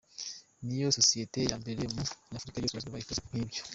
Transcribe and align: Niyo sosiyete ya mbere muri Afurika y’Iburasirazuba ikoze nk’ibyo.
Niyo 0.65 0.87
sosiyete 0.99 1.39
ya 1.49 1.55
mbere 1.61 1.81
muri 1.93 2.09
Afurika 2.37 2.55
y’Iburasirazuba 2.57 3.01
ikoze 3.03 3.21
nk’ibyo. 3.27 3.61